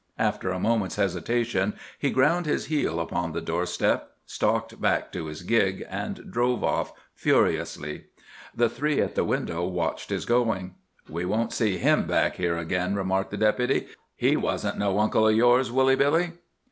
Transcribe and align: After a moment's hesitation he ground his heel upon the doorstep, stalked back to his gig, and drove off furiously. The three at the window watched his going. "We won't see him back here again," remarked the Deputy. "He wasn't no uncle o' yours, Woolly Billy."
After 0.17 0.49
a 0.49 0.57
moment's 0.59 0.95
hesitation 0.95 1.75
he 1.99 2.09
ground 2.09 2.47
his 2.47 2.65
heel 2.65 2.99
upon 2.99 3.33
the 3.33 3.39
doorstep, 3.39 4.09
stalked 4.25 4.81
back 4.81 5.11
to 5.11 5.27
his 5.27 5.43
gig, 5.43 5.85
and 5.87 6.31
drove 6.31 6.63
off 6.63 6.91
furiously. 7.13 8.05
The 8.55 8.67
three 8.67 8.99
at 8.99 9.13
the 9.13 9.23
window 9.23 9.63
watched 9.67 10.09
his 10.09 10.25
going. 10.25 10.73
"We 11.07 11.25
won't 11.25 11.53
see 11.53 11.77
him 11.77 12.07
back 12.07 12.37
here 12.37 12.57
again," 12.57 12.95
remarked 12.95 13.29
the 13.29 13.37
Deputy. 13.37 13.89
"He 14.15 14.35
wasn't 14.35 14.79
no 14.79 14.97
uncle 14.97 15.25
o' 15.25 15.27
yours, 15.27 15.71
Woolly 15.71 15.95
Billy." 15.95 16.31